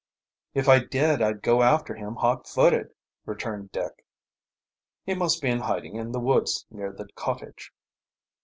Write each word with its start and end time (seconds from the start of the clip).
"If 0.55 0.67
I 0.67 0.83
did 0.83 1.21
I'd 1.21 1.43
go 1.43 1.61
after 1.61 1.93
him 1.93 2.15
hot 2.15 2.47
footed," 2.47 2.87
returned 3.27 3.71
Dick. 3.71 4.03
"He 5.05 5.13
must 5.13 5.43
be 5.43 5.49
in 5.51 5.59
hiding 5.59 5.95
in 5.95 6.11
the 6.11 6.19
woods 6.19 6.65
near 6.71 6.91
the 6.91 7.05
cottage." 7.13 7.71